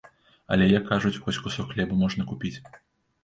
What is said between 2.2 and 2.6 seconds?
купіць.